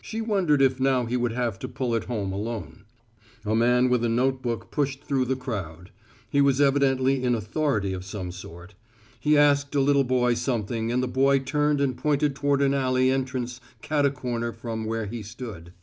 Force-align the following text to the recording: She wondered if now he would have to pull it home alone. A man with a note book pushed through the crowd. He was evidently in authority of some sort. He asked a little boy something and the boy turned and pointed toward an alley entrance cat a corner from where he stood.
She 0.00 0.22
wondered 0.22 0.62
if 0.62 0.80
now 0.80 1.04
he 1.04 1.18
would 1.18 1.32
have 1.32 1.58
to 1.58 1.68
pull 1.68 1.94
it 1.94 2.04
home 2.04 2.32
alone. 2.32 2.84
A 3.44 3.54
man 3.54 3.90
with 3.90 4.02
a 4.06 4.08
note 4.08 4.40
book 4.40 4.70
pushed 4.70 5.04
through 5.04 5.26
the 5.26 5.36
crowd. 5.36 5.90
He 6.30 6.40
was 6.40 6.62
evidently 6.62 7.22
in 7.22 7.34
authority 7.34 7.92
of 7.92 8.02
some 8.02 8.32
sort. 8.32 8.74
He 9.20 9.36
asked 9.36 9.74
a 9.74 9.80
little 9.80 10.02
boy 10.04 10.32
something 10.32 10.90
and 10.90 11.02
the 11.02 11.06
boy 11.08 11.40
turned 11.40 11.82
and 11.82 11.94
pointed 11.94 12.34
toward 12.34 12.62
an 12.62 12.72
alley 12.72 13.10
entrance 13.10 13.60
cat 13.82 14.06
a 14.06 14.10
corner 14.10 14.50
from 14.50 14.86
where 14.86 15.04
he 15.04 15.22
stood. 15.22 15.74